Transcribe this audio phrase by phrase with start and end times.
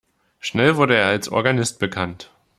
[0.39, 2.31] Schnell wurde er als Organist bekannt.